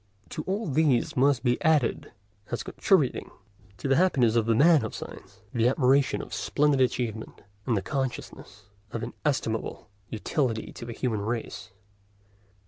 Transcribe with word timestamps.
To 0.29 0.41
all 0.47 0.65
these 0.65 1.15
must 1.15 1.43
be 1.43 1.61
added, 1.61 2.11
as 2.49 2.63
contributing 2.63 3.29
to 3.77 3.87
the 3.87 3.97
happiness 3.97 4.35
of 4.35 4.47
the 4.47 4.55
man 4.55 4.83
of 4.83 4.95
science, 4.95 5.43
the 5.53 5.67
admiration 5.67 6.23
of 6.23 6.33
splendid 6.33 6.81
achievement, 6.81 7.43
and 7.67 7.77
the 7.77 7.83
consciousness 7.83 8.63
of 8.91 9.03
inestimable 9.03 9.91
utility 10.09 10.71
to 10.71 10.85
the 10.85 10.93
human 10.93 11.21
race. 11.21 11.69